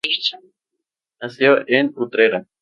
Nació 1.21 1.59
en 1.67 1.93
Utrera. 1.95 2.47